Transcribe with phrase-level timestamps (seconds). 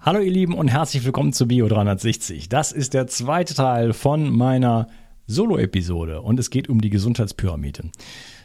[0.00, 2.48] Hallo ihr Lieben und herzlich willkommen zu Bio 360.
[2.48, 4.88] Das ist der zweite Teil von meiner
[5.26, 7.90] Solo-Episode und es geht um die Gesundheitspyramide.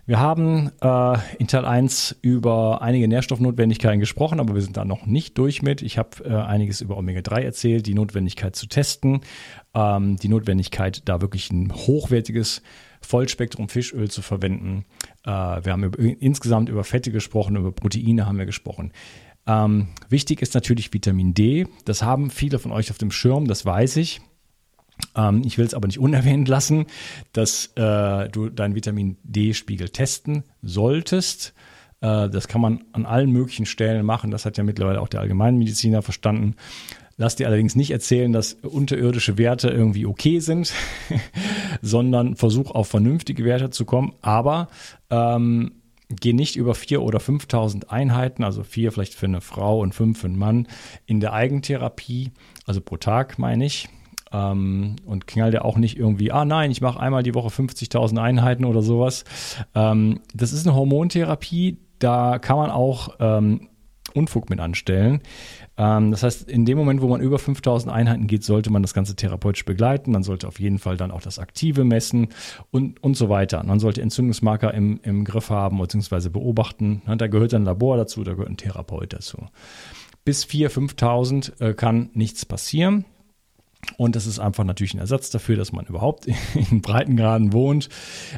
[0.06, 5.06] Wir haben äh, in Teil 1 über einige Nährstoffnotwendigkeiten gesprochen, aber wir sind da noch
[5.06, 5.82] nicht durch mit.
[5.82, 9.22] Ich habe äh, einiges über Omega-3 erzählt, die Notwendigkeit zu testen,
[9.74, 12.62] ähm, die Notwendigkeit, da wirklich ein hochwertiges
[13.02, 14.86] Vollspektrum Fischöl zu verwenden.
[15.24, 18.94] Äh, wir haben über, insgesamt über Fette gesprochen, über Proteine haben wir gesprochen.
[19.48, 21.68] Ähm, wichtig ist natürlich Vitamin D.
[21.86, 24.22] Das haben viele von euch auf dem Schirm, das weiß ich.
[25.16, 26.86] Ähm, ich will es aber nicht unerwähnt lassen,
[27.34, 31.54] dass äh, du deinen Vitamin D-Spiegel testen solltest.
[32.02, 34.32] Äh, das kann man an allen möglichen Stellen machen.
[34.32, 36.56] Das hat ja mittlerweile auch der Allgemeinmediziner verstanden.
[37.22, 40.74] Lass dir allerdings nicht erzählen, dass unterirdische Werte irgendwie okay sind,
[41.84, 44.14] sondern versuch auf vernünftige Werte zu kommen.
[44.24, 44.70] Aber
[45.12, 45.74] ähm,
[46.10, 50.22] geh nicht über 4.000 oder 5.000 Einheiten, also vier vielleicht für eine Frau und fünf
[50.22, 50.68] für einen Mann,
[51.06, 52.32] in der Eigentherapie,
[52.66, 53.88] also pro Tag meine ich.
[54.32, 58.20] Ähm, und knall dir auch nicht irgendwie, ah nein, ich mache einmal die Woche 50.000
[58.20, 59.26] Einheiten oder sowas.
[59.76, 63.68] Ähm, das ist eine Hormontherapie, da kann man auch ähm,
[64.14, 65.22] Unfug mit anstellen.
[65.78, 68.94] Ähm, das heißt, in dem Moment, wo man über 5000 Einheiten geht, sollte man das
[68.94, 70.12] Ganze therapeutisch begleiten.
[70.12, 72.30] Man sollte auf jeden Fall dann auch das Aktive messen
[72.72, 73.64] und, und so weiter.
[73.64, 76.30] Man sollte Entzündungsmarker im, im Griff haben bzw.
[76.30, 77.02] beobachten.
[77.18, 79.38] Da gehört ein Labor dazu, da gehört ein Therapeut dazu.
[80.24, 83.06] Bis 4.000, 5.000 äh, kann nichts passieren.
[83.98, 86.28] Und das ist einfach natürlich ein Ersatz dafür, dass man überhaupt
[86.72, 87.90] in Breitengraden wohnt,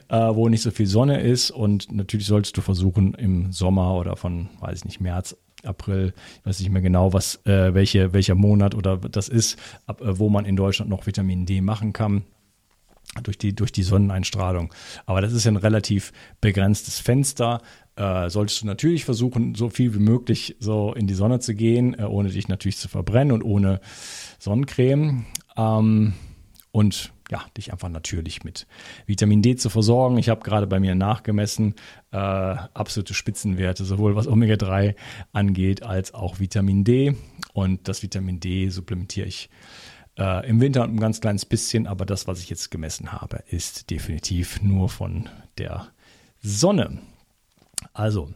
[0.08, 1.52] äh, wo nicht so viel Sonne ist.
[1.52, 5.36] Und natürlich solltest du versuchen, im Sommer oder von, weiß ich nicht, März
[5.66, 10.02] April, ich weiß nicht mehr genau, was, äh, welche, welcher Monat oder das ist, ab,
[10.02, 12.24] äh, wo man in Deutschland noch Vitamin D machen kann.
[13.22, 14.74] Durch die, durch die Sonneneinstrahlung.
[15.06, 17.62] Aber das ist ja ein relativ begrenztes Fenster.
[17.96, 21.94] Äh, solltest du natürlich versuchen, so viel wie möglich so in die Sonne zu gehen,
[22.00, 23.82] äh, ohne dich natürlich zu verbrennen und ohne
[24.40, 25.26] Sonnencreme.
[25.56, 26.14] Ähm,
[26.74, 28.66] und ja, dich einfach natürlich mit
[29.06, 30.18] Vitamin D zu versorgen.
[30.18, 31.76] Ich habe gerade bei mir nachgemessen,
[32.12, 34.96] äh, absolute Spitzenwerte, sowohl was Omega-3
[35.32, 37.16] angeht, als auch Vitamin D.
[37.54, 39.52] Und das Vitamin D supplementiere ich
[40.18, 43.92] äh, im Winter ein ganz kleines bisschen, aber das, was ich jetzt gemessen habe, ist
[43.92, 45.30] definitiv nur von
[45.60, 45.90] der
[46.42, 46.98] Sonne.
[47.94, 48.34] Also,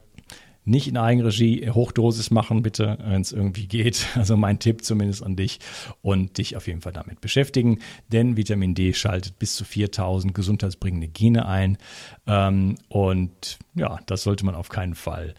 [0.68, 4.06] nicht in Eigenregie Hochdosis machen, bitte, wenn es irgendwie geht.
[4.18, 5.60] Also mein Tipp zumindest an dich
[6.02, 7.80] und dich auf jeden Fall damit beschäftigen,
[8.12, 11.78] denn Vitamin D schaltet bis zu 4000 gesundheitsbringende Gene ein
[12.26, 15.36] ähm, und ja, das sollte man auf keinen Fall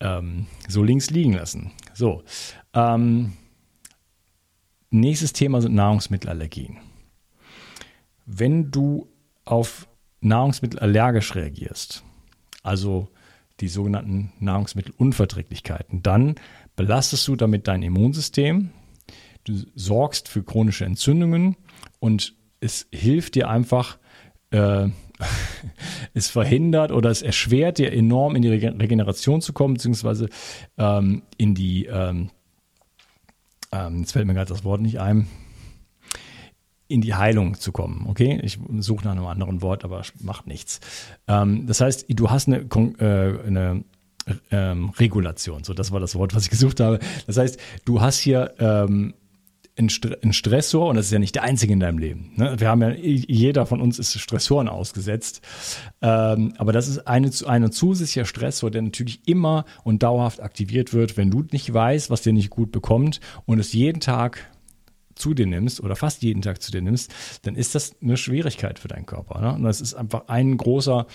[0.00, 1.72] ähm, so links liegen lassen.
[1.94, 2.24] So,
[2.74, 3.34] ähm,
[4.90, 6.78] nächstes Thema sind Nahrungsmittelallergien.
[8.26, 9.08] Wenn du
[9.44, 9.86] auf
[10.20, 12.02] Nahrungsmittel allergisch reagierst,
[12.62, 13.08] also
[13.62, 16.34] die sogenannten Nahrungsmittelunverträglichkeiten, dann
[16.76, 18.70] belastest du damit dein Immunsystem,
[19.44, 21.56] du sorgst für chronische Entzündungen
[22.00, 23.98] und es hilft dir einfach,
[24.50, 24.88] äh,
[26.14, 30.28] es verhindert oder es erschwert dir enorm in die Regeneration zu kommen, beziehungsweise
[30.76, 32.30] ähm, in die, ähm,
[33.70, 35.28] ähm, jetzt fällt mir gerade das Wort nicht ein,
[36.92, 38.06] in die Heilung zu kommen.
[38.08, 40.80] Okay, ich suche nach einem anderen Wort, aber macht nichts.
[41.26, 43.84] Ähm, das heißt, du hast eine, äh, eine
[44.50, 45.64] ähm, Regulation.
[45.64, 46.98] So, das war das Wort, was ich gesucht habe.
[47.26, 49.14] Das heißt, du hast hier ähm,
[49.76, 52.32] einen, St einen Stressor und das ist ja nicht der einzige in deinem Leben.
[52.36, 52.54] Ne?
[52.58, 55.40] Wir haben ja, jeder von uns ist Stressoren ausgesetzt.
[56.02, 61.16] Ähm, aber das ist eine, eine zusätzlicher Stressor, der natürlich immer und dauerhaft aktiviert wird,
[61.16, 64.51] wenn du nicht weißt, was dir nicht gut bekommt und es jeden Tag
[65.14, 67.12] zu dir nimmst oder fast jeden Tag zu dir nimmst,
[67.42, 69.40] dann ist das eine Schwierigkeit für deinen Körper.
[69.40, 69.54] Ne?
[69.54, 71.06] Und das ist einfach ein großer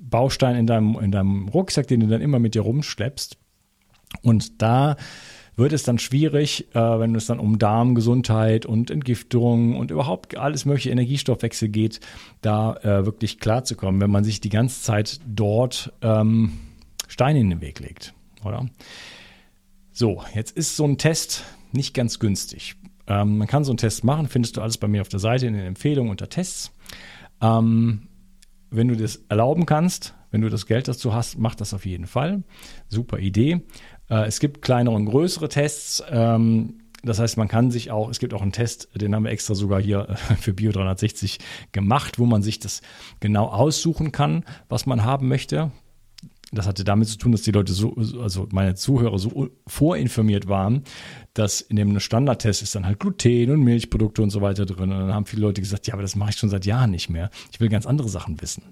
[0.00, 3.36] Baustein in deinem, in deinem Rucksack, den du dann immer mit dir rumschleppst.
[4.22, 4.96] Und da
[5.56, 10.64] wird es dann schwierig, äh, wenn es dann um Darmgesundheit und Entgiftung und überhaupt alles
[10.64, 12.00] mögliche Energiestoffwechsel geht,
[12.40, 16.52] da äh, wirklich klarzukommen, wenn man sich die ganze Zeit dort ähm,
[17.08, 18.66] Steine in den Weg legt, oder?
[19.92, 22.76] So, jetzt ist so ein Test nicht ganz günstig.
[23.08, 25.46] Ähm, man kann so einen Test machen, findest du alles bei mir auf der Seite
[25.46, 26.72] in den Empfehlungen unter Tests.
[27.40, 28.08] Ähm,
[28.70, 32.06] wenn du das erlauben kannst, wenn du das Geld dazu hast, mach das auf jeden
[32.06, 32.42] Fall.
[32.88, 33.62] Super Idee.
[34.10, 36.02] Äh, es gibt kleinere und größere Tests.
[36.10, 39.30] Ähm, das heißt, man kann sich auch, es gibt auch einen Test, den haben wir
[39.30, 41.38] extra sogar hier äh, für Bio 360
[41.72, 42.82] gemacht, wo man sich das
[43.20, 45.70] genau aussuchen kann, was man haben möchte.
[46.50, 50.82] Das hatte damit zu tun, dass die Leute so, also meine Zuhörer so vorinformiert waren,
[51.34, 54.90] dass in dem Standardtest ist dann halt Gluten und Milchprodukte und so weiter drin.
[54.90, 57.10] Und dann haben viele Leute gesagt, ja, aber das mache ich schon seit Jahren nicht
[57.10, 57.30] mehr.
[57.52, 58.62] Ich will ganz andere Sachen wissen.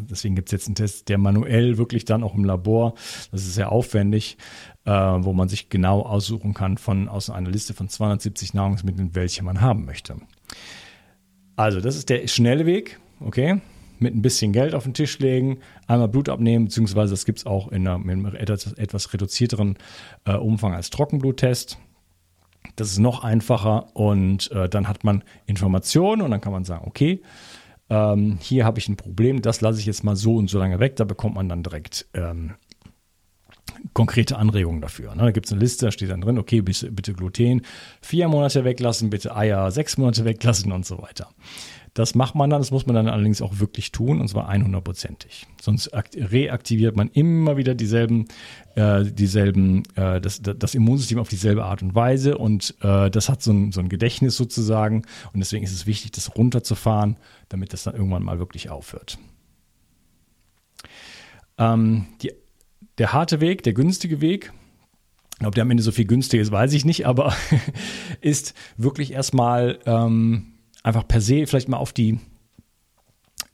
[0.00, 2.94] Deswegen gibt es jetzt einen Test, der manuell wirklich dann auch im Labor,
[3.30, 4.36] das ist sehr aufwendig,
[4.84, 9.44] äh, wo man sich genau aussuchen kann von aus einer Liste von 270 Nahrungsmitteln, welche
[9.44, 10.16] man haben möchte.
[11.54, 13.60] Also, das ist der schnelle Weg, okay?
[13.98, 17.46] Mit ein bisschen Geld auf den Tisch legen, einmal Blut abnehmen, beziehungsweise das gibt es
[17.46, 19.76] auch in, einer, in einem etwas, etwas reduzierteren
[20.24, 21.78] äh, Umfang als Trockenbluttest.
[22.76, 26.84] Das ist noch einfacher und äh, dann hat man Informationen und dann kann man sagen,
[26.86, 27.22] okay,
[27.90, 30.80] ähm, hier habe ich ein Problem, das lasse ich jetzt mal so und so lange
[30.80, 32.54] weg, da bekommt man dann direkt ähm,
[33.92, 35.14] konkrete Anregungen dafür.
[35.14, 35.22] Ne?
[35.22, 37.62] Da gibt es eine Liste, da steht dann drin, okay, bitte, bitte Gluten
[38.00, 41.28] vier Monate weglassen, bitte Eier sechs Monate weglassen und so weiter.
[41.94, 45.46] Das macht man dann, das muss man dann allerdings auch wirklich tun und zwar 100%ig.
[45.62, 48.26] Sonst reaktiviert man immer wieder dieselben,
[48.74, 53.42] äh, dieselben, äh, das, das Immunsystem auf dieselbe Art und Weise und äh, das hat
[53.42, 55.02] so ein, so ein Gedächtnis sozusagen
[55.32, 57.16] und deswegen ist es wichtig, das runterzufahren,
[57.48, 59.18] damit das dann irgendwann mal wirklich aufhört.
[61.58, 62.32] Ähm, die,
[62.98, 64.52] der harte Weg, der günstige Weg,
[65.44, 67.32] ob der am Ende so viel günstiger ist, weiß ich nicht, aber
[68.20, 70.53] ist wirklich erstmal ähm,
[70.84, 72.20] einfach per se vielleicht mal auf die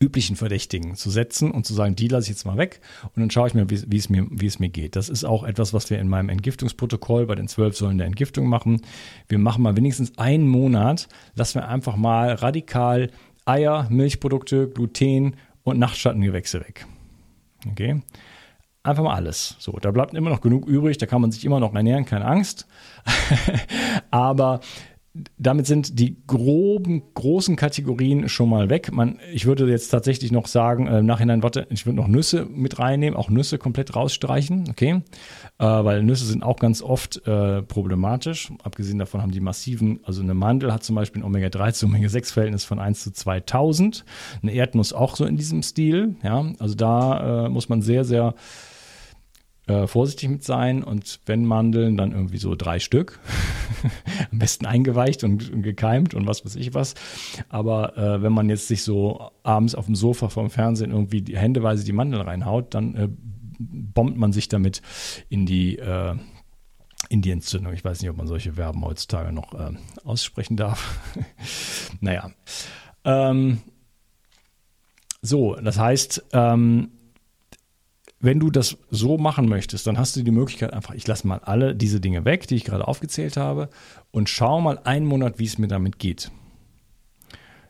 [0.03, 3.31] üblichen Verdächtigen zu setzen und zu sagen, die lasse ich jetzt mal weg und dann
[3.31, 4.97] schaue ich mir, wie, wie, es mir, wie es mir geht.
[4.97, 8.47] Das ist auch etwas, was wir in meinem Entgiftungsprotokoll bei den zwölf Säulen der Entgiftung
[8.47, 8.81] machen.
[9.29, 13.11] Wir machen mal wenigstens einen Monat, lassen wir einfach mal radikal
[13.45, 16.87] Eier, Milchprodukte, Gluten und Nachtschattengewächse weg.
[17.71, 18.01] Okay?
[18.83, 19.57] Einfach mal alles.
[19.59, 22.25] So, da bleibt immer noch genug übrig, da kann man sich immer noch ernähren, keine
[22.25, 22.67] Angst.
[24.11, 24.61] Aber
[25.39, 28.93] damit sind die groben, großen Kategorien schon mal weg.
[28.93, 32.45] Man, ich würde jetzt tatsächlich noch sagen, äh, im Nachhinein, warte, ich würde noch Nüsse
[32.45, 35.03] mit reinnehmen, auch Nüsse komplett rausstreichen, okay?
[35.59, 38.53] Äh, weil Nüsse sind auch ganz oft äh, problematisch.
[38.63, 42.65] Abgesehen davon haben die massiven, also eine Mandel hat zum Beispiel ein Omega-3 zu Omega-6-Verhältnis
[42.65, 44.05] von 1 zu 2000.
[44.43, 46.47] Eine Erdnuss auch so in diesem Stil, ja?
[46.61, 48.35] Also da äh, muss man sehr, sehr
[49.71, 53.21] äh, vorsichtig mit sein und wenn Mandeln, dann irgendwie so drei Stück.
[54.33, 56.95] Am besten eingeweicht und, und, gekeimt und was weiß ich was.
[57.49, 61.39] Aber äh, wenn man jetzt sich so abends auf dem Sofa vorm Fernsehen irgendwie die
[61.39, 63.09] händeweise die Mandeln reinhaut, dann äh,
[63.59, 64.83] bombt man sich damit
[65.29, 66.17] in die äh,
[67.09, 67.73] in die Entzündung.
[67.73, 69.73] Ich weiß nicht, ob man solche Verben heutzutage noch äh,
[70.05, 70.99] aussprechen darf.
[72.01, 72.31] naja.
[73.05, 73.61] Ähm,
[75.23, 76.91] so, das heißt, ähm,
[78.21, 81.39] wenn du das so machen möchtest, dann hast du die Möglichkeit einfach, ich lasse mal
[81.39, 83.71] alle diese Dinge weg, die ich gerade aufgezählt habe,
[84.11, 86.31] und schau mal einen Monat, wie es mir damit geht.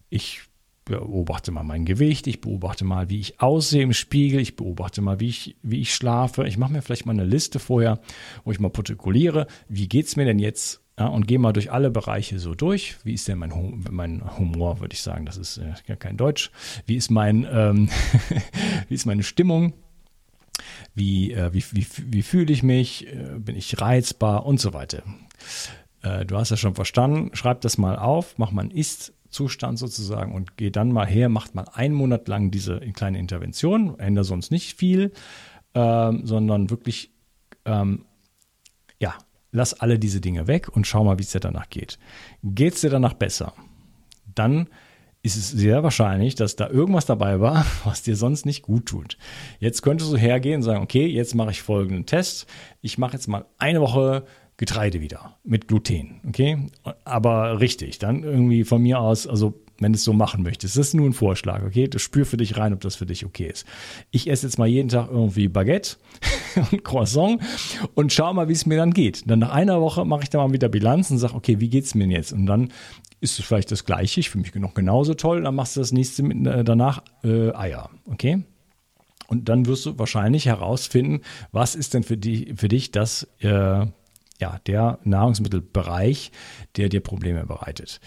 [0.09, 0.43] Ich
[0.85, 5.21] beobachte mal mein Gewicht, ich beobachte mal, wie ich aussehe im Spiegel, ich beobachte mal,
[5.21, 6.49] wie ich, wie ich schlafe.
[6.49, 8.01] Ich mache mir vielleicht mal eine Liste vorher,
[8.45, 11.71] wo ich mal protokolliere, wie geht es mir denn jetzt ja, und gehe mal durch
[11.71, 12.97] alle Bereiche so durch.
[13.05, 16.17] Wie ist denn mein, hum mein Humor, würde ich sagen, das ist äh, ja kein
[16.17, 16.51] Deutsch.
[16.87, 17.89] Wie ist, mein, ähm,
[18.89, 19.75] wie ist meine Stimmung?
[20.95, 25.03] Wie, äh, wie, wie, wie fühle ich mich, äh, bin ich reizbar und so weiter.
[26.03, 30.33] Äh, du hast ja schon verstanden, schreib das mal auf, mach mal einen Ist-Zustand sozusagen
[30.33, 34.51] und geh dann mal her, macht mal einen Monat lang diese kleine Intervention, ändere sonst
[34.51, 35.13] nicht viel,
[35.75, 37.11] ähm, sondern wirklich,
[37.65, 38.05] ähm,
[38.99, 39.15] ja,
[39.53, 41.99] lass alle diese Dinge weg und schau mal, wie es dir danach geht.
[42.43, 43.53] Geht es dir danach besser?
[44.35, 44.69] Dann
[45.23, 49.19] ist es sehr wahrscheinlich, dass da irgendwas dabei war, was dir sonst nicht gut tut.
[49.59, 52.47] Jetzt könntest du hergehen und sagen, okay, jetzt mache ich folgenden Test.
[52.81, 54.25] Ich mache jetzt mal eine Woche
[54.57, 56.67] Getreide wieder mit Gluten, okay?
[57.05, 60.77] Aber richtig, dann irgendwie von mir aus, also wenn du es so machen möchtest.
[60.77, 61.89] Das ist nur ein Vorschlag, okay?
[61.89, 63.67] Du spür für dich rein, ob das für dich okay ist.
[64.11, 65.97] Ich esse jetzt mal jeden Tag irgendwie Baguette
[66.71, 67.41] und Croissant
[67.95, 69.29] und schau mal, wie es mir dann geht.
[69.29, 71.85] Dann nach einer Woche mache ich da mal wieder Bilanz und sage, okay, wie geht
[71.85, 72.33] es mir jetzt?
[72.33, 72.69] Und dann
[73.21, 74.21] ist es vielleicht das Gleiche.
[74.21, 75.43] Ich fühle mich noch genauso toll.
[75.43, 77.91] Dann machst du das nächste mit, äh, danach äh, Eier.
[78.07, 78.45] Okay?
[79.29, 81.21] Und dann wirst du wahrscheinlich herausfinden,
[81.53, 83.87] was ist denn für, die, für dich das, äh,
[84.41, 86.33] ja, der Nahrungsmittelbereich,
[86.77, 88.01] der dir Probleme bereitet.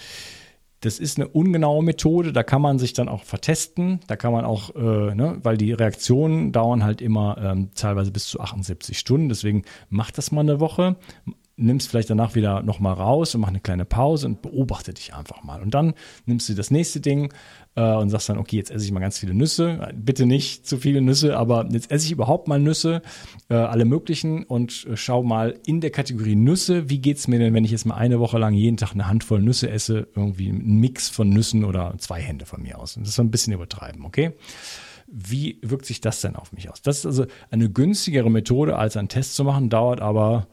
[0.84, 4.44] Das ist eine ungenaue Methode, da kann man sich dann auch vertesten, da kann man
[4.44, 9.30] auch, äh, ne, weil die Reaktionen dauern halt immer ähm, teilweise bis zu 78 Stunden,
[9.30, 10.98] deswegen macht das mal eine Woche,
[11.56, 15.44] nimmst vielleicht danach wieder nochmal raus und mach eine kleine Pause und beobachte dich einfach
[15.44, 15.62] mal.
[15.62, 15.94] Und dann
[16.26, 17.32] nimmst du das nächste Ding
[17.76, 19.88] äh, und sagst dann, okay, jetzt esse ich mal ganz viele Nüsse.
[19.96, 23.04] Bitte nicht zu viele Nüsse, aber jetzt esse ich überhaupt mal Nüsse,
[23.50, 27.54] äh, alle möglichen und äh, schau mal in der Kategorie Nüsse, wie geht's mir denn,
[27.54, 30.80] wenn ich jetzt mal eine Woche lang jeden Tag eine Handvoll Nüsse esse, irgendwie ein
[30.80, 32.98] Mix von Nüssen oder zwei Hände von mir aus.
[32.98, 34.34] Und das ist so ein bisschen übertreiben, okay?
[35.06, 36.82] Wie wirkt sich das denn auf mich aus?
[36.82, 40.48] Das ist also eine günstigere Methode, als einen Test zu machen, dauert aber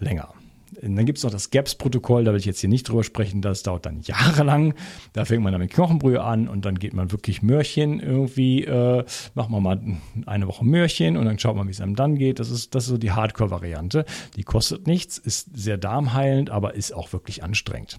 [0.00, 0.34] länger.
[0.82, 3.42] Und dann gibt es noch das GAPS-Protokoll, da will ich jetzt hier nicht drüber sprechen,
[3.42, 4.74] das dauert dann jahrelang.
[5.12, 9.04] Da fängt man dann mit Knochenbrühe an und dann geht man wirklich Möhrchen irgendwie, äh,
[9.34, 9.80] machen wir mal
[10.26, 12.38] eine Woche Möhrchen und dann schaut man, wie es einem dann geht.
[12.38, 14.04] Das ist, das ist so die Hardcore-Variante.
[14.36, 17.98] Die kostet nichts, ist sehr darmheilend, aber ist auch wirklich anstrengend.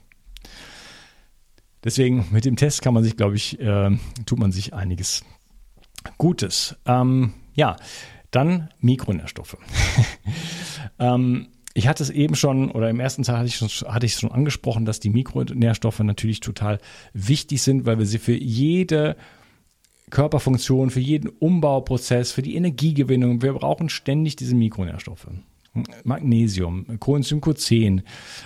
[1.84, 5.24] Deswegen mit dem Test kann man sich, glaube ich, äh, tut man sich einiges
[6.18, 6.78] Gutes.
[6.86, 7.76] Ähm, ja,
[8.32, 9.58] dann Mikronährstoffe.
[11.00, 14.14] ähm, ich hatte es eben schon, oder im ersten Teil hatte ich, schon, hatte ich
[14.14, 16.80] es schon angesprochen, dass die Mikronährstoffe natürlich total
[17.14, 19.16] wichtig sind, weil wir sie für jede
[20.10, 25.28] Körperfunktion, für jeden Umbauprozess, für die Energiegewinnung, wir brauchen ständig diese Mikronährstoffe.
[26.04, 28.04] Magnesium, Coenzym Q10,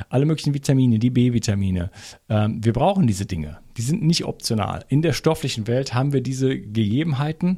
[0.10, 1.89] alle möglichen Vitamine, die B-Vitamine.
[2.29, 3.58] Ähm, wir brauchen diese Dinge.
[3.77, 4.86] Die sind nicht optional.
[4.89, 7.58] In der stofflichen Welt haben wir diese Gegebenheiten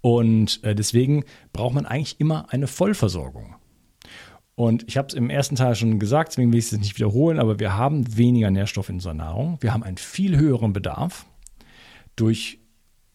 [0.00, 3.54] und äh, deswegen braucht man eigentlich immer eine Vollversorgung.
[4.60, 7.38] Und ich habe es im ersten Teil schon gesagt, deswegen will ich es nicht wiederholen,
[7.38, 9.56] aber wir haben weniger Nährstoffe in unserer Nahrung.
[9.62, 11.24] Wir haben einen viel höheren Bedarf
[12.14, 12.58] durch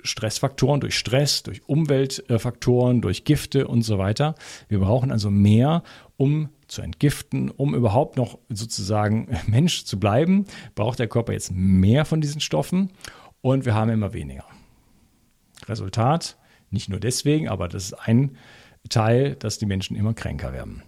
[0.01, 4.33] Stressfaktoren, durch Stress, durch Umweltfaktoren, durch Gifte und so weiter.
[4.69, 5.83] Wir brauchen also mehr,
[6.17, 12.05] um zu entgiften, um überhaupt noch sozusagen Mensch zu bleiben, braucht der Körper jetzt mehr
[12.05, 12.89] von diesen Stoffen
[13.41, 14.45] und wir haben immer weniger.
[15.67, 16.39] Resultat,
[16.71, 18.35] nicht nur deswegen, aber das ist ein
[18.89, 20.81] Teil, dass die Menschen immer kränker werden.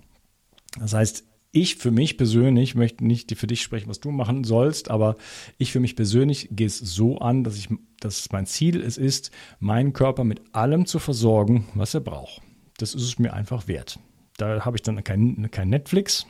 [0.80, 4.92] Das heißt, ich für mich persönlich möchte nicht für dich sprechen, was du machen sollst,
[4.92, 5.16] aber
[5.58, 7.70] ich für mich persönlich gehe es so an, dass ich,
[8.00, 12.42] dass mein Ziel es ist, meinen Körper mit allem zu versorgen, was er braucht.
[12.78, 14.00] Das ist es mir einfach wert.
[14.38, 16.28] Da habe ich dann kein, kein Netflix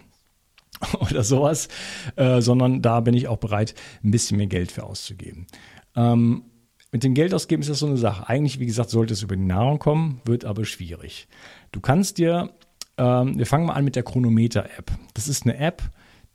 [1.00, 1.68] oder sowas,
[2.16, 5.48] äh, sondern da bin ich auch bereit, ein bisschen mehr Geld für auszugeben.
[5.96, 6.44] Ähm,
[6.92, 8.30] mit dem Geld ausgeben ist das so eine Sache.
[8.30, 11.28] Eigentlich, wie gesagt, sollte es über die Nahrung kommen, wird aber schwierig.
[11.74, 12.54] Du kannst dir
[12.98, 14.92] ähm, wir fangen mal an mit der Chronometer-App.
[15.14, 15.84] Das ist eine App,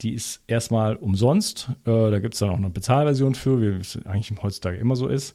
[0.01, 1.71] die ist erstmal umsonst.
[1.85, 5.09] Äh, da gibt es dann auch eine Bezahlversion für, wie es eigentlich heutzutage immer so
[5.09, 5.35] ist.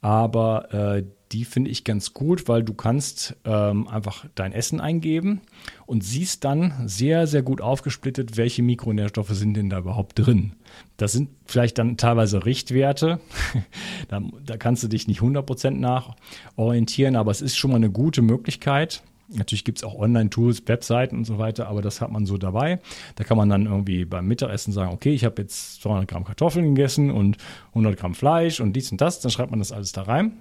[0.00, 5.40] Aber äh, die finde ich ganz gut, weil du kannst ähm, einfach dein Essen eingeben
[5.86, 10.52] und siehst dann sehr, sehr gut aufgesplittet, welche Mikronährstoffe sind denn da überhaupt drin.
[10.96, 13.20] Das sind vielleicht dann teilweise Richtwerte.
[14.08, 16.14] da, da kannst du dich nicht 100% nach
[16.56, 21.18] orientieren, aber es ist schon mal eine gute Möglichkeit, Natürlich gibt es auch Online-Tools, Webseiten
[21.18, 22.80] und so weiter, aber das hat man so dabei.
[23.16, 26.74] Da kann man dann irgendwie beim Mittagessen sagen, okay, ich habe jetzt 200 Gramm Kartoffeln
[26.74, 27.36] gegessen und
[27.70, 29.20] 100 Gramm Fleisch und dies und das.
[29.20, 30.32] Dann schreibt man das alles da rein.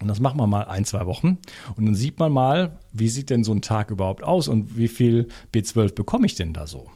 [0.00, 1.38] Und das machen wir mal ein, zwei Wochen.
[1.76, 4.88] Und dann sieht man mal, wie sieht denn so ein Tag überhaupt aus und wie
[4.88, 6.90] viel B12 bekomme ich denn da so?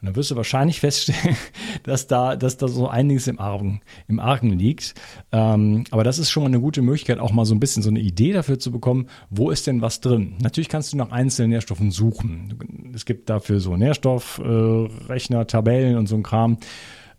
[0.00, 1.36] Und dann wirst du wahrscheinlich feststellen,
[1.82, 4.94] dass da, dass da so einiges im Argen, im Argen liegt.
[5.32, 7.90] Ähm, aber das ist schon mal eine gute Möglichkeit, auch mal so ein bisschen so
[7.90, 10.34] eine Idee dafür zu bekommen, wo ist denn was drin.
[10.40, 12.92] Natürlich kannst du nach einzelnen Nährstoffen suchen.
[12.94, 16.58] Es gibt dafür so Nährstoffrechner, äh, Tabellen und so ein Kram.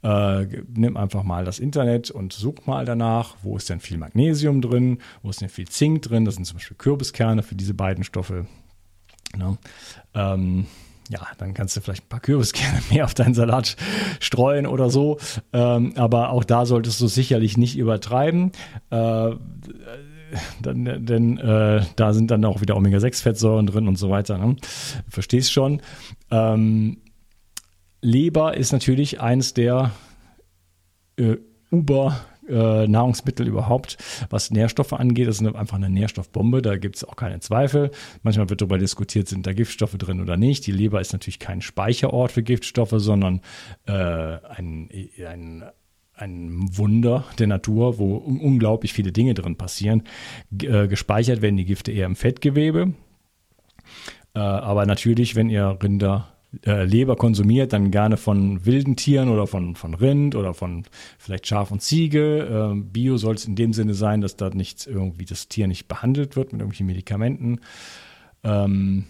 [0.04, 4.62] Äh, nimm einfach mal das Internet und such mal danach, wo ist denn viel Magnesium
[4.62, 6.26] drin, wo ist denn viel Zink drin.
[6.26, 8.48] Das sind zum Beispiel Kürbiskerne für diese beiden Stoffe.
[9.38, 9.58] Ne?
[10.16, 10.66] Ähm,
[11.12, 13.75] ja, dann kannst du vielleicht ein paar Kürbiskerne mehr auf deinen Salat
[14.20, 15.20] streuen oder so.
[15.51, 18.51] Ähm, aber auch da solltest du sicherlich nicht übertreiben.
[18.89, 19.32] Äh,
[20.62, 24.38] dann, denn äh, da sind dann auch wieder Omega-6-Fettsäuren drin und so weiter.
[24.38, 24.56] Ne?
[25.10, 25.82] Verstehst schon.
[26.30, 27.01] Ähm,
[28.01, 29.91] Leber ist natürlich eines der
[31.18, 31.36] äh,
[31.70, 32.15] Uber
[32.48, 33.98] äh, Nahrungsmittel überhaupt,
[34.30, 35.28] was Nährstoffe angeht.
[35.28, 37.92] Das ist einfach eine Nährstoffbombe, da gibt es auch keine Zweifel.
[38.24, 40.66] Manchmal wird darüber diskutiert, sind da Giftstoffe drin oder nicht.
[40.68, 43.42] Die Leber ist natürlich kein Speicherort für Giftstoffe, sondern
[43.86, 44.90] äh, ein,
[45.28, 45.64] ein
[46.14, 50.04] ein Wunder der Natur, wo unglaublich viele Dinge drin passieren.
[50.52, 52.94] G äh, gespeichert werden die Gifte eher im Fettgewebe.
[54.36, 56.31] Äh, aber natürlich, wenn ihr Rinder
[56.65, 60.84] äh, Leber konsumiert, dann gerne von wilden Tieren oder von, von Rind oder von
[61.17, 62.74] vielleicht Schaf und Ziege.
[62.74, 65.88] Äh, Bio soll es in dem Sinne sein, dass da nichts irgendwie das Tier nicht
[65.88, 67.62] behandelt wird mit irgendwelchen Medikamenten.
[68.43, 69.05] Ähm,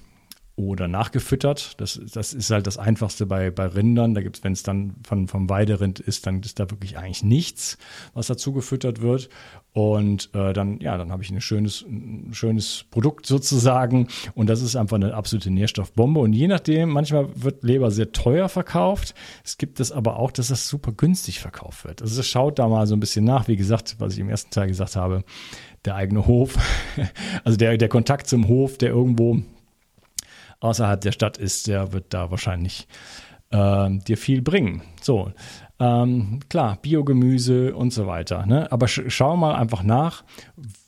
[0.69, 1.79] oder nachgefüttert.
[1.79, 4.13] Das, das ist halt das Einfachste bei, bei Rindern.
[4.13, 7.23] Da gibt es, wenn es dann von, vom Weiderind ist, dann ist da wirklich eigentlich
[7.23, 7.77] nichts,
[8.13, 9.29] was dazu gefüttert wird.
[9.73, 14.07] Und äh, dann, ja, dann habe ich ein schönes, ein schönes Produkt sozusagen.
[14.35, 16.19] Und das ist einfach eine absolute Nährstoffbombe.
[16.19, 19.15] Und je nachdem, manchmal wird Leber sehr teuer verkauft.
[19.45, 22.01] Es gibt es aber auch, dass das super günstig verkauft wird.
[22.01, 23.47] Also schaut da mal so ein bisschen nach.
[23.47, 25.23] Wie gesagt, was ich im ersten Teil gesagt habe,
[25.85, 26.57] der eigene Hof,
[27.43, 29.41] also der, der Kontakt zum Hof, der irgendwo
[30.61, 32.87] außerhalb der Stadt ist, der wird da wahrscheinlich
[33.49, 34.81] äh, dir viel bringen.
[35.01, 35.31] So,
[35.79, 38.45] ähm, klar, Biogemüse und so weiter.
[38.45, 38.71] Ne?
[38.71, 40.23] Aber sch schau mal einfach nach,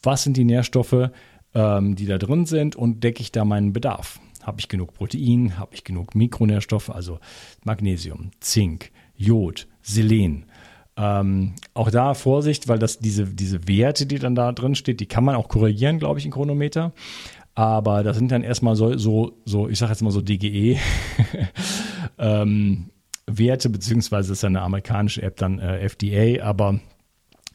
[0.01, 1.09] was sind die Nährstoffe,
[1.53, 4.19] ähm, die da drin sind und decke ich da meinen Bedarf.
[4.43, 7.19] Habe ich genug Protein, habe ich genug Mikronährstoffe, also
[7.63, 10.45] Magnesium, Zink, Jod, Selen.
[10.95, 15.07] Ähm, auch da Vorsicht, weil das diese, diese Werte, die dann da drin steht, die
[15.07, 16.93] kann man auch korrigieren, glaube ich, in Chronometer.
[17.55, 20.77] Aber das sind dann erstmal so, so, so ich sage jetzt mal so DGE.
[22.17, 22.89] ähm,
[23.25, 26.79] Werte, beziehungsweise ist ja eine amerikanische App dann äh, FDA, aber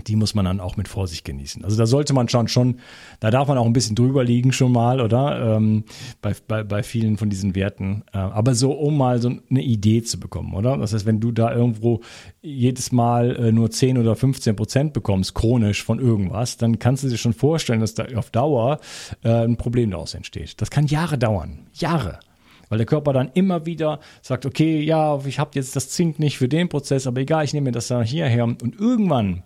[0.06, 1.64] die muss man dann auch mit Vorsicht genießen.
[1.64, 2.78] Also da sollte man schon, schon,
[3.20, 5.56] da darf man auch ein bisschen drüber liegen schon mal, oder?
[5.56, 5.84] Ähm,
[6.22, 8.04] bei, bei, bei vielen von diesen Werten.
[8.12, 10.76] Äh, aber so, um mal so eine Idee zu bekommen, oder?
[10.76, 12.00] Das heißt, wenn du da irgendwo
[12.40, 17.08] jedes Mal äh, nur 10 oder 15 Prozent bekommst, chronisch von irgendwas, dann kannst du
[17.08, 18.78] dir schon vorstellen, dass da auf Dauer
[19.22, 20.60] äh, ein Problem daraus entsteht.
[20.60, 21.66] Das kann Jahre dauern.
[21.74, 22.20] Jahre
[22.68, 26.38] weil der Körper dann immer wieder sagt, okay, ja, ich habe jetzt das Zink nicht
[26.38, 29.42] für den Prozess, aber egal, ich nehme mir das da hierher und irgendwann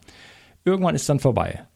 [0.65, 1.67] Irgendwann ist dann vorbei.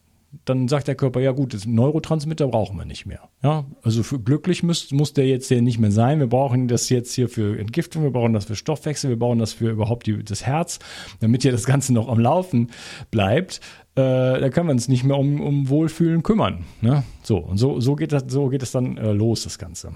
[0.44, 3.28] Dann sagt der Körper, ja gut, das Neurotransmitter brauchen wir nicht mehr.
[3.42, 6.20] Ja, also für glücklich muss, muss der jetzt hier nicht mehr sein.
[6.20, 9.54] Wir brauchen das jetzt hier für Entgiftung, wir brauchen das für Stoffwechsel, wir brauchen das
[9.54, 10.78] für überhaupt die, das Herz,
[11.20, 12.70] damit hier das Ganze noch am Laufen
[13.10, 13.60] bleibt.
[13.94, 16.64] Äh, da können wir uns nicht mehr um, um Wohlfühlen kümmern.
[16.82, 17.02] Ne?
[17.22, 19.92] So, und so, so, geht das, so geht es dann äh, los, das Ganze.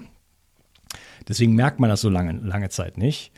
[1.27, 3.31] Deswegen merkt man das so lange, lange Zeit nicht.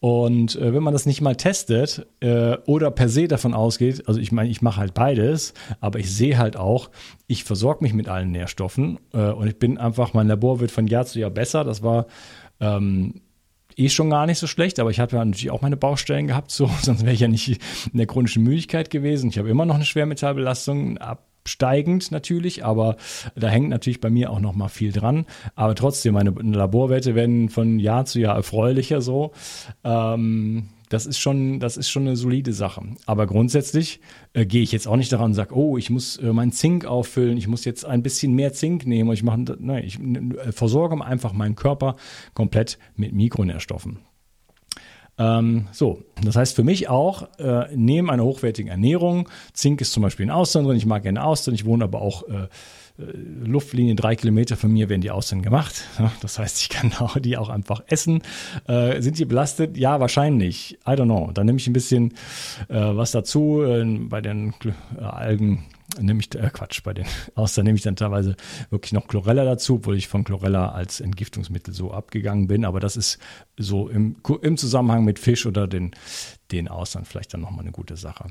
[0.00, 4.18] Und äh, wenn man das nicht mal testet äh, oder per se davon ausgeht, also
[4.18, 6.90] ich meine, ich mache halt beides, aber ich sehe halt auch,
[7.26, 10.86] ich versorge mich mit allen Nährstoffen äh, und ich bin einfach, mein Labor wird von
[10.86, 11.64] Jahr zu Jahr besser.
[11.64, 12.06] Das war
[12.60, 13.20] ähm,
[13.76, 16.70] eh schon gar nicht so schlecht, aber ich hatte natürlich auch meine Baustellen gehabt, so,
[16.82, 17.60] sonst wäre ich ja nicht
[17.92, 19.30] in der chronischen Müdigkeit gewesen.
[19.30, 22.96] Ich habe immer noch eine Schwermetallbelastung ab steigend natürlich, aber
[23.34, 25.26] da hängt natürlich bei mir auch noch mal viel dran.
[25.54, 29.32] Aber trotzdem, meine Laborwerte werden von Jahr zu Jahr erfreulicher so.
[29.84, 32.82] Ähm, das ist schon, das ist schon eine solide Sache.
[33.06, 34.00] Aber grundsätzlich
[34.32, 36.84] äh, gehe ich jetzt auch nicht daran und sage, oh, ich muss äh, meinen Zink
[36.84, 39.12] auffüllen, ich muss jetzt ein bisschen mehr Zink nehmen.
[39.12, 41.96] Ich mache, nein, ich äh, versorge einfach meinen Körper
[42.34, 44.00] komplett mit Mikronährstoffen.
[45.20, 50.02] Ähm, so, das heißt für mich auch, äh, neben einer hochwertigen Ernährung, Zink ist zum
[50.02, 52.44] Beispiel in Austern drin, ich mag gerne Austern, ich wohne aber auch äh,
[52.98, 53.12] äh
[53.44, 55.84] Luftlinie drei Kilometer von mir werden die Austern gemacht.
[56.22, 58.22] Das heißt, ich kann die auch einfach essen.
[58.66, 59.76] Äh, sind die belastet?
[59.76, 60.78] Ja, wahrscheinlich.
[60.86, 61.30] I don't know.
[61.32, 62.14] Dann nehme ich ein bisschen
[62.68, 63.62] äh, was dazu.
[63.62, 64.54] Äh, bei den
[64.98, 65.66] Algen
[65.98, 68.36] nehme ich, äh, Quatsch, bei den Austern nehme ich dann teilweise
[68.70, 72.64] wirklich noch Chlorella dazu, obwohl ich von Chlorella als Entgiftungsmittel so abgegangen bin.
[72.64, 73.18] Aber das ist
[73.56, 75.92] so im, im Zusammenhang mit Fisch oder den,
[76.52, 78.28] den Austern vielleicht dann nochmal eine gute Sache.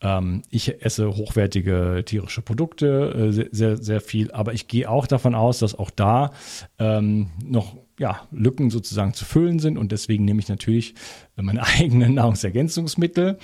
[0.00, 5.34] Ähm, ich esse hochwertige tierische Produkte, äh, sehr, sehr, viel, aber ich gehe auch davon
[5.34, 6.32] aus, dass auch da
[6.78, 10.94] ähm, noch ja, Lücken sozusagen zu füllen sind und deswegen nehme ich natürlich
[11.36, 13.38] meine eigenen Nahrungsergänzungsmittel.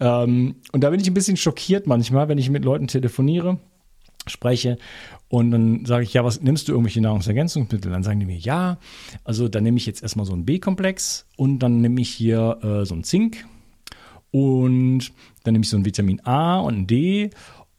[0.00, 3.58] Ähm, und da bin ich ein bisschen schockiert manchmal, wenn ich mit Leuten telefoniere
[4.26, 4.78] spreche
[5.28, 7.90] und dann sage ich, ja, was nimmst du irgendwelche Nahrungsergänzungsmittel?
[7.90, 8.78] Dann sagen die mir, ja,
[9.22, 12.84] also dann nehme ich jetzt erstmal so einen B-Komplex und dann nehme ich hier äh,
[12.84, 13.46] so einen Zink
[14.32, 15.12] und
[15.44, 17.30] dann nehme ich so ein Vitamin A und ein D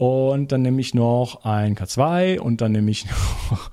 [0.02, 3.06] und dann nehme ich noch ein K2 und dann nehme ich
[3.52, 3.70] noch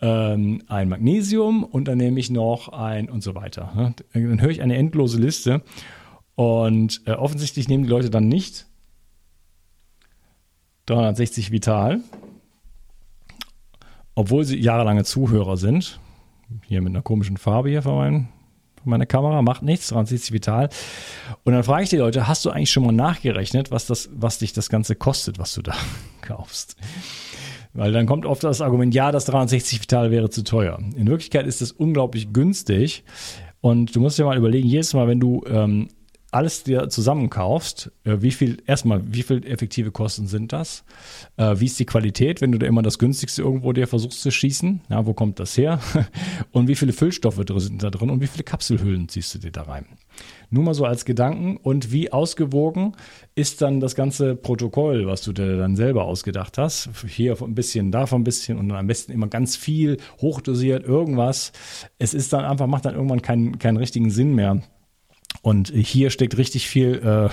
[0.00, 3.70] ähm, ein Magnesium und dann nehme ich noch ein und so weiter.
[3.76, 3.94] Ne?
[4.12, 5.62] Dann höre ich eine endlose Liste
[6.34, 8.66] und äh, offensichtlich nehmen die Leute dann nicht
[10.86, 12.00] 360 Vital,
[14.16, 16.00] obwohl sie jahrelange Zuhörer sind.
[16.66, 18.28] Hier mit einer komischen Farbe hier von meinem
[18.84, 20.68] meine Kamera, macht nichts, 360 Vital.
[21.44, 24.38] Und dann frage ich die Leute, hast du eigentlich schon mal nachgerechnet, was, das, was
[24.38, 25.74] dich das Ganze kostet, was du da
[26.22, 26.76] kaufst?
[27.72, 30.78] Weil dann kommt oft das Argument, ja, das 360 Vital wäre zu teuer.
[30.96, 33.04] In Wirklichkeit ist es unglaublich günstig.
[33.60, 35.88] Und du musst dir mal überlegen, jedes Mal, wenn du ähm,
[36.32, 40.84] alles dir zusammenkaufst, äh, wie viel, erstmal, wie viel effektive Kosten sind das?
[41.36, 44.30] Äh, wie ist die Qualität, wenn du da immer das günstigste irgendwo dir versuchst zu
[44.30, 44.82] schießen?
[44.88, 45.80] Ja, wo kommt das her?
[46.52, 49.62] und wie viele Füllstoffe sind da drin und wie viele Kapselhüllen ziehst du dir da
[49.62, 49.86] rein?
[50.50, 52.96] Nur mal so als Gedanken und wie ausgewogen
[53.34, 56.90] ist dann das ganze Protokoll, was du dir dann selber ausgedacht hast?
[57.06, 61.52] Hier ein bisschen, davon ein bisschen und dann am besten immer ganz viel, hochdosiert, irgendwas.
[61.98, 64.60] Es ist dann einfach, macht dann irgendwann keinen, keinen richtigen Sinn mehr
[65.42, 67.28] und hier steckt richtig viel äh,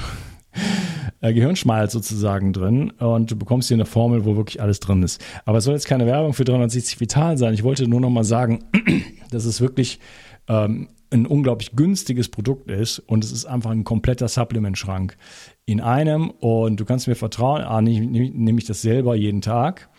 [1.21, 5.23] äh, Gehirnschmalz sozusagen drin und du bekommst hier eine Formel, wo wirklich alles drin ist.
[5.45, 7.53] Aber es soll jetzt keine Werbung für 360 Vital sein.
[7.53, 8.65] Ich wollte nur noch mal sagen,
[9.31, 9.99] dass es wirklich
[10.47, 15.17] ähm, ein unglaublich günstiges Produkt ist und es ist einfach ein kompletter Supplement-Schrank
[15.65, 19.89] in einem und du kannst mir vertrauen, ah, nehme nehm ich das selber jeden Tag.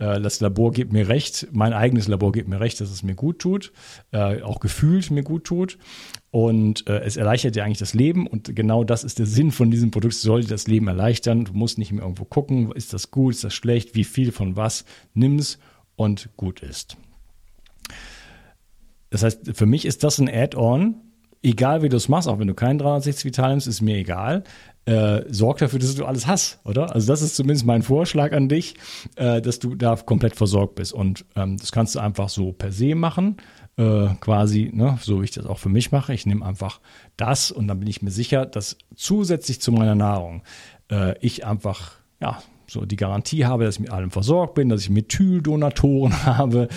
[0.00, 3.14] Äh, das Labor gibt mir recht, mein eigenes Labor gibt mir recht, dass es mir
[3.14, 3.72] gut tut,
[4.10, 5.78] äh, auch gefühlt mir gut tut.
[6.32, 9.70] Und äh, es erleichtert dir eigentlich das Leben und genau das ist der Sinn von
[9.70, 10.14] diesem Produkt.
[10.14, 11.44] Es soll dir das Leben erleichtern.
[11.44, 14.56] Du musst nicht mehr irgendwo gucken, ist das gut, ist das schlecht, wie viel von
[14.56, 14.84] was.
[15.12, 15.58] Nimm es
[15.96, 16.96] und gut ist.
[19.10, 20.94] Das heißt, für mich ist das ein Add-on.
[21.42, 24.44] Egal wie du es machst, auch wenn du keinen 360 Vital nimmst, ist mir egal.
[24.84, 26.94] Äh, sorg dafür, dass du alles hast, oder?
[26.94, 28.74] Also das ist zumindest mein Vorschlag an dich,
[29.16, 30.92] äh, dass du da komplett versorgt bist.
[30.92, 33.36] Und ähm, das kannst du einfach so per se machen
[33.80, 36.12] äh, quasi, ne, so wie ich das auch für mich mache.
[36.12, 36.80] Ich nehme einfach
[37.16, 40.42] das und dann bin ich mir sicher, dass zusätzlich zu meiner Nahrung
[40.90, 44.82] äh, ich einfach, ja, so die Garantie habe, dass ich mit allem versorgt bin, dass
[44.82, 46.68] ich Methyldonatoren habe,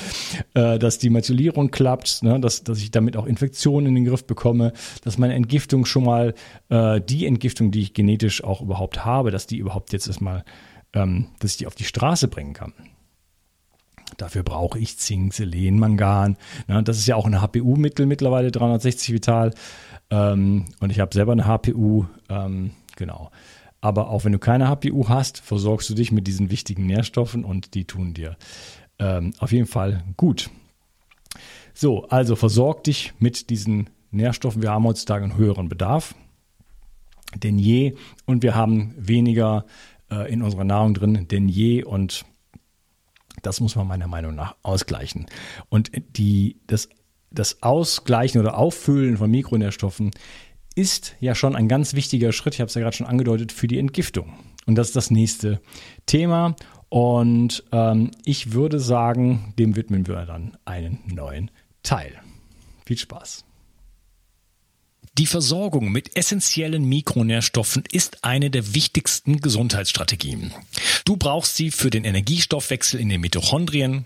[0.55, 4.25] äh, dass die Methylierung klappt, ne, dass, dass ich damit auch Infektionen in den Griff
[4.25, 6.33] bekomme, dass meine Entgiftung schon mal,
[6.69, 10.43] äh, die Entgiftung, die ich genetisch auch überhaupt habe, dass die überhaupt jetzt erstmal,
[10.93, 12.73] ähm, dass ich die auf die Straße bringen kann.
[14.17, 16.37] Dafür brauche ich Zink, Selen, Mangan.
[16.67, 19.53] Ne, das ist ja auch ein HPU-Mittel mittlerweile, 360 Vital.
[20.09, 22.05] Ähm, und ich habe selber eine HPU.
[22.29, 23.31] Ähm, genau.
[23.83, 27.73] Aber auch wenn du keine HPU hast, versorgst du dich mit diesen wichtigen Nährstoffen und
[27.73, 28.37] die tun dir
[28.97, 30.49] ähm, auf jeden Fall gut.
[31.73, 34.61] So, also versorg dich mit diesen Nährstoffen.
[34.61, 36.15] Wir haben heutzutage einen höheren Bedarf
[37.35, 39.65] denn je und wir haben weniger
[40.09, 42.23] äh, in unserer Nahrung drin denn je und
[43.41, 45.25] das muss man meiner Meinung nach ausgleichen.
[45.67, 46.87] Und die, das,
[47.31, 50.11] das Ausgleichen oder Auffüllen von Mikronährstoffen
[50.75, 53.67] ist ja schon ein ganz wichtiger Schritt, ich habe es ja gerade schon angedeutet, für
[53.67, 54.33] die Entgiftung.
[54.65, 55.61] Und das ist das nächste
[56.05, 56.55] Thema.
[56.89, 62.13] Und ähm, ich würde sagen, dem widmen wir dann einen neuen Teil.
[62.85, 63.45] Viel Spaß.
[65.17, 70.53] Die Versorgung mit essentiellen Mikronährstoffen ist eine der wichtigsten Gesundheitsstrategien.
[71.05, 74.05] Du brauchst sie für den Energiestoffwechsel in den Mitochondrien,